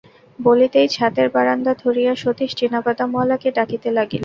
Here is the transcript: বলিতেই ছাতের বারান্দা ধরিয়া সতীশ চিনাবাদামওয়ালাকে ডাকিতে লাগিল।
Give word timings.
বলিতেই 0.39 0.87
ছাতের 0.87 1.27
বারান্দা 1.35 1.73
ধরিয়া 1.83 2.13
সতীশ 2.15 2.51
চিনাবাদামওয়ালাকে 2.59 3.49
ডাকিতে 3.57 3.89
লাগিল। 3.97 4.19